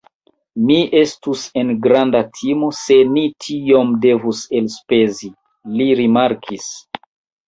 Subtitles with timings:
[0.67, 5.29] Mi estus en granda timo, se ni tiom devus elspezi,
[5.75, 6.67] li rimarkis.